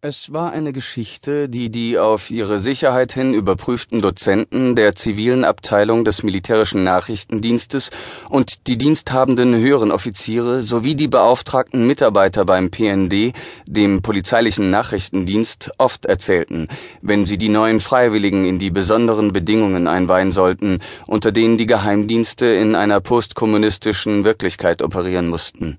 Es 0.00 0.32
war 0.32 0.52
eine 0.52 0.72
Geschichte, 0.72 1.48
die 1.48 1.70
die 1.70 1.98
auf 1.98 2.30
ihre 2.30 2.60
Sicherheit 2.60 3.12
hin 3.14 3.34
überprüften 3.34 4.00
Dozenten 4.00 4.76
der 4.76 4.94
zivilen 4.94 5.42
Abteilung 5.42 6.04
des 6.04 6.22
militärischen 6.22 6.84
Nachrichtendienstes 6.84 7.90
und 8.28 8.68
die 8.68 8.78
diensthabenden 8.78 9.56
höheren 9.56 9.90
Offiziere 9.90 10.62
sowie 10.62 10.94
die 10.94 11.08
beauftragten 11.08 11.84
Mitarbeiter 11.84 12.44
beim 12.44 12.70
PND, 12.70 13.32
dem 13.66 14.00
polizeilichen 14.00 14.70
Nachrichtendienst, 14.70 15.72
oft 15.78 16.04
erzählten, 16.06 16.68
wenn 17.02 17.26
sie 17.26 17.36
die 17.36 17.48
neuen 17.48 17.80
Freiwilligen 17.80 18.44
in 18.44 18.60
die 18.60 18.70
besonderen 18.70 19.32
Bedingungen 19.32 19.88
einweihen 19.88 20.30
sollten, 20.30 20.78
unter 21.08 21.32
denen 21.32 21.58
die 21.58 21.66
Geheimdienste 21.66 22.46
in 22.46 22.76
einer 22.76 23.00
postkommunistischen 23.00 24.22
Wirklichkeit 24.22 24.80
operieren 24.80 25.26
mussten. 25.26 25.76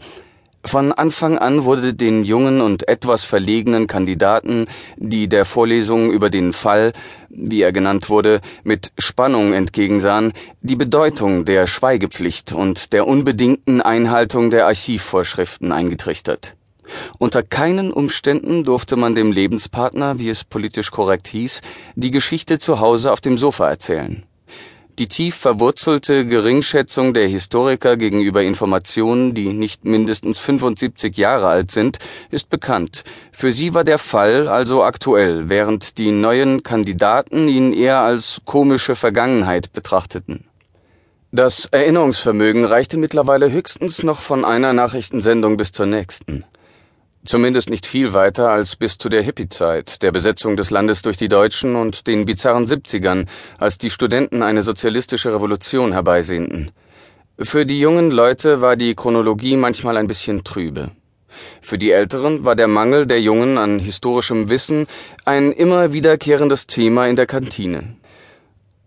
Von 0.66 0.92
Anfang 0.92 1.38
an 1.38 1.64
wurde 1.64 1.94
den 1.94 2.26
jungen 2.26 2.62
und 2.62 2.88
etwas 2.88 3.24
verlegenen 3.24 3.88
Kandidaten, 3.88 4.68
die 4.98 5.30
der 5.30 5.46
Vorlesung 5.46 6.12
über 6.12 6.30
den 6.30 6.54
Fall, 6.54 6.92
wie 7.30 7.62
er 7.62 7.72
genannt 7.72 8.10
wurde, 8.10 8.42
mit 8.64 8.92
Spannung 8.98 9.54
entgegensahen, 9.54 10.34
die 10.62 10.76
Bedeutung 10.76 11.46
der 11.46 11.66
Schweigepflicht 11.66 12.52
und 12.52 12.92
der 12.92 13.08
unbedingten 13.08 13.82
Einhaltung 13.82 14.50
der 14.50 14.68
Archivvorschriften 14.68 15.72
eingetrichtert. 15.72 16.56
Unter 17.20 17.42
keinen 17.42 17.94
Umständen 17.94 18.64
durfte 18.64 18.96
man 18.96 19.16
dem 19.16 19.32
Lebenspartner, 19.32 20.20
wie 20.20 20.30
es 20.30 20.44
politisch 20.44 20.92
korrekt 20.92 21.28
hieß, 21.28 21.62
die 21.96 22.12
Geschichte 22.12 22.60
zu 22.60 22.80
Hause 22.80 23.12
auf 23.12 23.22
dem 23.22 23.38
Sofa 23.38 23.70
erzählen. 23.70 24.24
Die 25.00 25.08
tief 25.08 25.36
verwurzelte 25.36 26.26
Geringschätzung 26.26 27.14
der 27.14 27.26
Historiker 27.26 27.96
gegenüber 27.96 28.44
Informationen, 28.44 29.34
die 29.34 29.54
nicht 29.54 29.86
mindestens 29.86 30.40
75 30.40 31.16
Jahre 31.16 31.48
alt 31.48 31.72
sind, 31.72 32.00
ist 32.32 32.50
bekannt. 32.50 33.06
Für 33.32 33.54
sie 33.54 33.74
war 33.74 33.86
der 33.86 33.98
Fall 33.98 34.50
also 34.50 34.84
aktuell, 34.84 35.48
während 35.48 35.98
die 35.98 36.12
neuen 36.12 36.64
Kandidaten 36.64 37.48
ihn 37.48 37.72
eher 37.72 38.02
als 38.02 38.42
komische 38.44 38.98
Vergangenheit 38.98 39.72
betrachteten. 39.72 40.44
Das 41.32 41.70
Erinnerungsvermögen 41.72 42.66
reichte 42.66 42.98
mittlerweile 42.98 43.50
höchstens 43.50 44.04
noch 44.04 44.20
von 44.20 44.44
einer 44.44 44.74
Nachrichtensendung 44.74 45.56
bis 45.56 45.72
zur 45.72 45.86
nächsten. 45.86 46.44
Zumindest 47.26 47.70
nicht 47.70 47.86
viel 47.86 48.14
weiter 48.14 48.50
als 48.50 48.78
bis 48.78 48.98
zu 48.98 49.10
der 49.10 49.22
Hippie-Zeit, 49.22 50.02
der 50.02 50.12
Besetzung 50.12 50.56
des 50.56 50.70
Landes 50.70 51.02
durch 51.02 51.18
die 51.18 51.28
Deutschen 51.28 51.76
und 51.76 52.08
den 52.08 52.26
bizarren 52.26 52.66
Siebzigern, 52.66 53.28
als 53.58 53.78
die 53.78 53.90
Studenten 53.90 54.42
eine 54.42 54.64
sozialistische 54.64 55.34
Revolution 55.34 55.92
herbeisehnten. 55.92 56.72
Für 57.38 57.66
die 57.66 57.80
jungen 57.80 58.12
Leute 58.12 58.62
war 58.62 58.78
die 58.78 58.96
Chronologie 58.96 59.58
manchmal 59.58 59.98
ein 59.98 60.08
bisschen 60.08 60.44
trübe. 60.46 60.92
Für 61.62 61.78
die 61.78 61.92
Älteren 61.92 62.46
war 62.46 62.56
der 62.56 62.68
Mangel 62.68 63.06
der 63.06 63.22
Jungen 63.22 63.58
an 63.58 63.80
historischem 63.80 64.50
Wissen 64.50 64.88
ein 65.26 65.52
immer 65.52 65.94
wiederkehrendes 65.94 66.68
Thema 66.68 67.08
in 67.08 67.16
der 67.16 67.28
Kantine. 67.28 67.96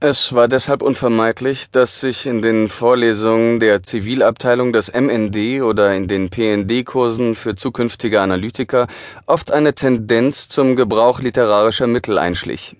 Es 0.04 0.32
war 0.32 0.48
deshalb 0.48 0.82
unvermeidlich, 0.82 1.70
dass 1.70 2.00
sich 2.00 2.26
in 2.26 2.42
den 2.42 2.68
Vorlesungen 2.68 3.60
der 3.60 3.84
Zivilabteilung 3.84 4.72
des 4.72 4.92
MND 4.92 5.62
oder 5.62 5.94
in 5.94 6.08
den 6.08 6.28
PND-Kursen 6.28 7.36
für 7.36 7.54
zukünftige 7.54 8.20
Analytiker 8.20 8.88
oft 9.26 9.52
eine 9.52 9.74
Tendenz 9.74 10.48
zum 10.48 10.74
Gebrauch 10.74 11.20
literarischer 11.20 11.86
Mittel 11.86 12.18
einschlich. 12.18 12.74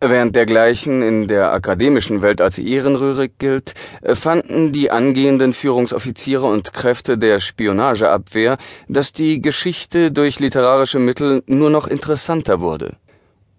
Während 0.00 0.34
dergleichen 0.34 1.00
in 1.02 1.28
der 1.28 1.52
akademischen 1.52 2.22
Welt 2.22 2.40
als 2.40 2.58
ehrenrührig 2.58 3.38
gilt, 3.38 3.74
fanden 4.02 4.72
die 4.72 4.90
angehenden 4.90 5.52
Führungsoffiziere 5.52 6.46
und 6.46 6.72
Kräfte 6.72 7.18
der 7.18 7.38
Spionageabwehr, 7.38 8.58
dass 8.88 9.12
die 9.12 9.40
Geschichte 9.40 10.10
durch 10.10 10.40
literarische 10.40 10.98
Mittel 10.98 11.44
nur 11.46 11.70
noch 11.70 11.86
interessanter 11.86 12.60
wurde. 12.60 12.96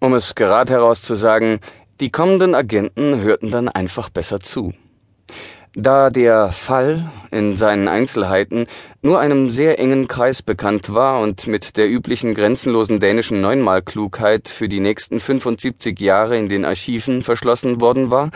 Um 0.02 0.14
es 0.14 0.34
gerade 0.34 0.72
heraus 0.72 1.02
zu 1.02 1.14
sagen, 1.14 1.60
die 2.00 2.10
kommenden 2.10 2.54
Agenten 2.54 3.20
hörten 3.20 3.50
dann 3.50 3.68
einfach 3.68 4.08
besser 4.08 4.40
zu. 4.40 4.72
Da 5.74 6.10
der 6.10 6.50
Fall 6.50 7.12
in 7.30 7.56
seinen 7.56 7.86
Einzelheiten 7.86 8.66
nur 9.02 9.20
einem 9.20 9.50
sehr 9.50 9.78
engen 9.78 10.08
Kreis 10.08 10.42
bekannt 10.42 10.92
war 10.92 11.20
und 11.20 11.46
mit 11.46 11.76
der 11.76 11.88
üblichen 11.88 12.34
grenzenlosen 12.34 12.98
dänischen 12.98 13.40
Neunmalklugheit 13.40 14.48
für 14.48 14.68
die 14.68 14.80
nächsten 14.80 15.20
75 15.20 16.00
Jahre 16.00 16.36
in 16.36 16.48
den 16.48 16.64
Archiven 16.64 17.22
verschlossen 17.22 17.80
worden 17.80 18.10
war, 18.10 18.30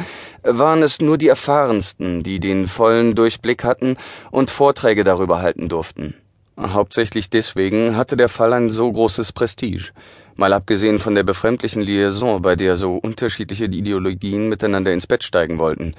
waren 0.44 0.84
es 0.84 1.00
nur 1.00 1.18
die 1.18 1.26
Erfahrensten, 1.26 2.22
die 2.22 2.38
den 2.38 2.68
vollen 2.68 3.16
Durchblick 3.16 3.64
hatten 3.64 3.96
und 4.30 4.52
Vorträge 4.52 5.02
darüber 5.02 5.42
halten 5.42 5.68
durften. 5.68 6.14
Hauptsächlich 6.56 7.30
deswegen 7.30 7.96
hatte 7.96 8.16
der 8.16 8.28
Fall 8.28 8.52
ein 8.52 8.68
so 8.68 8.92
großes 8.92 9.32
Prestige 9.32 9.90
mal 10.36 10.52
abgesehen 10.52 10.98
von 10.98 11.14
der 11.14 11.22
befremdlichen 11.22 11.82
Liaison, 11.82 12.42
bei 12.42 12.56
der 12.56 12.76
so 12.76 12.96
unterschiedliche 12.96 13.66
Ideologien 13.66 14.48
miteinander 14.48 14.92
ins 14.92 15.06
Bett 15.06 15.22
steigen 15.22 15.58
wollten. 15.58 15.94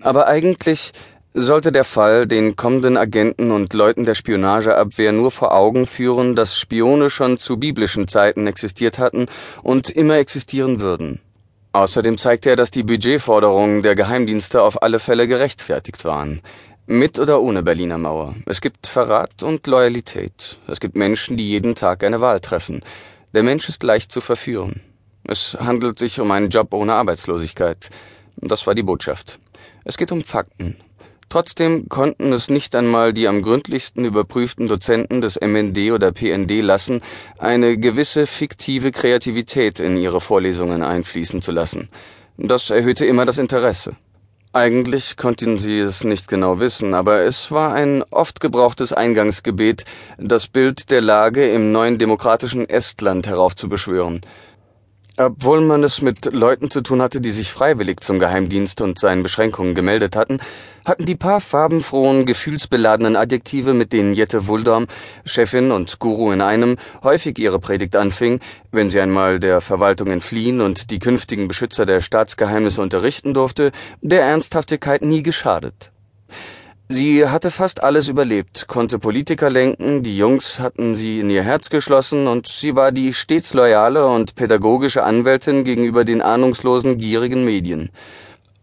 Aber 0.00 0.26
eigentlich 0.26 0.92
sollte 1.34 1.72
der 1.72 1.84
Fall 1.84 2.26
den 2.26 2.56
kommenden 2.56 2.96
Agenten 2.96 3.50
und 3.52 3.72
Leuten 3.72 4.04
der 4.04 4.14
Spionageabwehr 4.14 5.12
nur 5.12 5.30
vor 5.30 5.54
Augen 5.54 5.86
führen, 5.86 6.36
dass 6.36 6.58
Spione 6.58 7.08
schon 7.08 7.38
zu 7.38 7.56
biblischen 7.56 8.06
Zeiten 8.08 8.46
existiert 8.46 8.98
hatten 8.98 9.26
und 9.62 9.88
immer 9.88 10.16
existieren 10.16 10.80
würden. 10.80 11.20
Außerdem 11.72 12.18
zeigte 12.18 12.50
er, 12.50 12.56
dass 12.56 12.70
die 12.70 12.82
Budgetforderungen 12.82 13.82
der 13.82 13.94
Geheimdienste 13.94 14.62
auf 14.62 14.82
alle 14.82 14.98
Fälle 14.98 15.26
gerechtfertigt 15.26 16.04
waren. 16.04 16.42
Mit 16.86 17.18
oder 17.18 17.40
ohne 17.40 17.62
Berliner 17.62 17.96
Mauer. 17.96 18.34
Es 18.44 18.60
gibt 18.60 18.86
Verrat 18.86 19.42
und 19.42 19.66
Loyalität. 19.66 20.58
Es 20.66 20.80
gibt 20.80 20.96
Menschen, 20.96 21.38
die 21.38 21.48
jeden 21.48 21.74
Tag 21.74 22.04
eine 22.04 22.20
Wahl 22.20 22.40
treffen. 22.40 22.82
Der 23.34 23.42
Mensch 23.42 23.66
ist 23.68 23.82
leicht 23.82 24.12
zu 24.12 24.20
verführen. 24.20 24.82
Es 25.24 25.56
handelt 25.58 25.98
sich 25.98 26.20
um 26.20 26.30
einen 26.30 26.50
Job 26.50 26.74
ohne 26.74 26.92
Arbeitslosigkeit. 26.92 27.88
Das 28.36 28.66
war 28.66 28.74
die 28.74 28.82
Botschaft. 28.82 29.38
Es 29.84 29.96
geht 29.96 30.12
um 30.12 30.22
Fakten. 30.22 30.76
Trotzdem 31.30 31.88
konnten 31.88 32.30
es 32.34 32.50
nicht 32.50 32.74
einmal 32.74 33.14
die 33.14 33.26
am 33.26 33.40
gründlichsten 33.40 34.04
überprüften 34.04 34.68
Dozenten 34.68 35.22
des 35.22 35.40
MND 35.40 35.92
oder 35.92 36.12
PND 36.12 36.60
lassen, 36.60 37.00
eine 37.38 37.78
gewisse 37.78 38.26
fiktive 38.26 38.92
Kreativität 38.92 39.80
in 39.80 39.96
ihre 39.96 40.20
Vorlesungen 40.20 40.82
einfließen 40.82 41.40
zu 41.40 41.52
lassen. 41.52 41.88
Das 42.36 42.68
erhöhte 42.68 43.06
immer 43.06 43.24
das 43.24 43.38
Interesse. 43.38 43.96
Eigentlich 44.54 45.16
konnten 45.16 45.56
sie 45.56 45.78
es 45.78 46.04
nicht 46.04 46.28
genau 46.28 46.60
wissen, 46.60 46.92
aber 46.92 47.20
es 47.20 47.50
war 47.50 47.72
ein 47.72 48.04
oft 48.10 48.38
gebrauchtes 48.38 48.92
Eingangsgebet, 48.92 49.86
das 50.18 50.46
Bild 50.46 50.90
der 50.90 51.00
Lage 51.00 51.50
im 51.50 51.72
neuen 51.72 51.96
demokratischen 51.98 52.68
Estland 52.68 53.26
heraufzubeschwören. 53.26 54.20
Obwohl 55.18 55.60
man 55.60 55.84
es 55.84 56.00
mit 56.00 56.32
Leuten 56.32 56.70
zu 56.70 56.80
tun 56.80 57.02
hatte, 57.02 57.20
die 57.20 57.32
sich 57.32 57.52
freiwillig 57.52 58.00
zum 58.00 58.18
Geheimdienst 58.18 58.80
und 58.80 58.98
seinen 58.98 59.22
Beschränkungen 59.22 59.74
gemeldet 59.74 60.16
hatten, 60.16 60.40
hatten 60.86 61.04
die 61.04 61.16
paar 61.16 61.42
farbenfrohen, 61.42 62.24
gefühlsbeladenen 62.24 63.14
Adjektive, 63.14 63.74
mit 63.74 63.92
denen 63.92 64.14
Jette 64.14 64.46
Wuldorm, 64.46 64.86
Chefin 65.26 65.70
und 65.70 65.98
Guru 65.98 66.32
in 66.32 66.40
einem, 66.40 66.78
häufig 67.02 67.38
ihre 67.38 67.58
Predigt 67.58 67.94
anfing, 67.94 68.40
wenn 68.70 68.88
sie 68.88 69.00
einmal 69.00 69.38
der 69.38 69.60
Verwaltung 69.60 70.10
entfliehen 70.10 70.62
und 70.62 70.90
die 70.90 70.98
künftigen 70.98 71.46
Beschützer 71.46 71.84
der 71.84 72.00
Staatsgeheimnisse 72.00 72.80
unterrichten 72.80 73.34
durfte, 73.34 73.70
der 74.00 74.22
Ernsthaftigkeit 74.22 75.02
nie 75.02 75.22
geschadet. 75.22 75.92
Sie 76.92 77.26
hatte 77.26 77.50
fast 77.50 77.82
alles 77.82 78.08
überlebt, 78.08 78.66
konnte 78.68 78.98
Politiker 78.98 79.48
lenken, 79.48 80.02
die 80.02 80.18
Jungs 80.18 80.60
hatten 80.60 80.94
sie 80.94 81.20
in 81.20 81.30
ihr 81.30 81.42
Herz 81.42 81.70
geschlossen 81.70 82.26
und 82.26 82.48
sie 82.48 82.76
war 82.76 82.92
die 82.92 83.14
stets 83.14 83.54
loyale 83.54 84.06
und 84.06 84.34
pädagogische 84.34 85.02
Anwältin 85.02 85.64
gegenüber 85.64 86.04
den 86.04 86.20
ahnungslosen, 86.20 86.98
gierigen 86.98 87.46
Medien. 87.46 87.88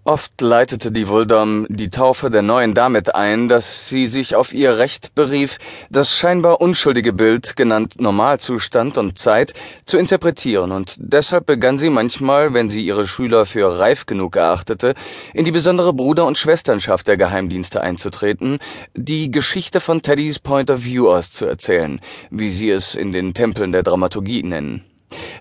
Oft 0.06 0.40
leitete 0.40 0.94
die 0.94 1.10
Wuldom 1.10 1.68
die 1.68 1.90
Taufe 1.90 2.32
der 2.32 2.42
neuen 2.42 2.74
damit 2.74 3.14
ein, 3.16 3.50
dass 3.50 3.90
sie 3.90 4.08
sich 4.08 4.34
auf 4.34 4.54
ihr 4.54 4.78
Recht 4.78 5.14
berief, 5.14 5.58
das 5.90 6.16
scheinbar 6.16 6.62
unschuldige 6.62 7.12
Bild, 7.12 7.58
genannt 7.58 8.00
Normalzustand 8.00 8.98
und 8.98 9.20
Zeit, 9.20 9.54
zu 9.86 9.98
interpretieren, 9.98 10.72
und 10.72 10.96
deshalb 10.98 11.46
begann 11.46 11.78
sie 11.78 11.90
manchmal, 11.90 12.54
wenn 12.54 12.70
sie 12.70 12.86
ihre 12.86 13.06
Schüler 13.06 13.46
für 13.46 13.78
reif 13.78 14.06
genug 14.06 14.38
erachtete, 14.38 14.96
in 15.34 15.44
die 15.44 15.52
besondere 15.52 15.94
Bruder- 15.94 16.26
und 16.26 16.38
Schwesternschaft 16.38 17.06
der 17.10 17.18
Geheimdienste 17.18 17.82
einzutreten, 17.82 18.60
die 18.96 19.30
Geschichte 19.30 19.82
von 19.82 20.02
Teddys 20.02 20.40
Point 20.40 20.72
of 20.72 20.86
View 20.86 21.10
aus 21.10 21.34
zu 21.34 21.46
erzählen, 21.46 22.00
wie 22.32 22.52
sie 22.52 22.70
es 22.70 22.96
in 22.96 23.12
den 23.12 23.34
Tempeln 23.34 23.74
der 23.74 23.84
Dramaturgie 23.84 24.44
nennen 24.44 24.89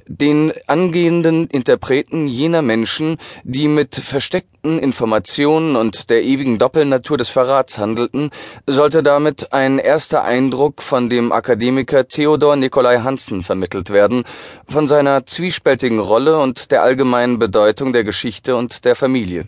den 0.06 0.53
angehenden 0.67 1.47
Interpreten 1.49 2.26
jener 2.26 2.62
Menschen, 2.62 3.19
die 3.44 3.69
mit 3.69 3.94
versteckten 3.94 4.79
Informationen 4.79 5.76
und 5.76 6.11
der 6.11 6.23
ewigen 6.23 6.59
Doppelnatur 6.59 7.17
des 7.19 7.29
Verrats 7.29 7.79
handelten, 7.79 8.31
sollte 8.67 9.03
damit 9.03 9.53
ein 9.53 9.79
erster 9.79 10.25
Eindruck 10.25 10.82
von 10.82 11.09
dem 11.09 11.32
Akademiker 11.32 12.09
Theodor 12.09 12.56
Nikolai 12.56 12.99
Hansen 12.99 13.43
vermittelt 13.43 13.91
werden, 13.91 14.25
von 14.69 14.88
seiner 14.88 15.26
zwiespältigen 15.26 15.99
Rolle 15.99 16.38
und 16.38 16.71
der 16.71 16.82
allgemeinen 16.82 17.38
Bedeutung 17.38 17.93
der 17.93 18.05
Geschichte 18.05 18.56
und 18.56 18.85
der 18.85 18.97
Familie. 18.97 19.47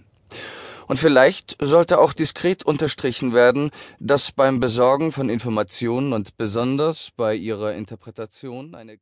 Und 0.90 0.96
vielleicht 0.96 1.56
sollte 1.62 2.00
auch 2.00 2.12
diskret 2.12 2.64
unterstrichen 2.64 3.32
werden, 3.32 3.70
dass 4.00 4.32
beim 4.32 4.58
Besorgen 4.58 5.12
von 5.12 5.28
Informationen 5.28 6.12
und 6.12 6.36
besonders 6.36 7.12
bei 7.16 7.36
ihrer 7.36 7.74
Interpretation 7.74 8.74
eine 8.74 8.98